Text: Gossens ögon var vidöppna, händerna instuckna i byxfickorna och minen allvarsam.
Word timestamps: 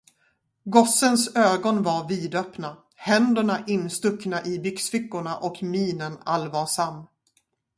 Gossens 0.65 1.35
ögon 1.35 1.83
var 1.83 2.07
vidöppna, 2.07 2.77
händerna 2.95 3.63
instuckna 3.67 4.45
i 4.45 4.59
byxfickorna 4.59 5.37
och 5.37 5.63
minen 5.63 6.17
allvarsam. 6.25 7.03